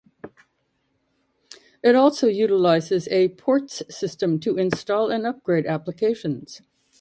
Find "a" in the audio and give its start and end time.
3.09-3.29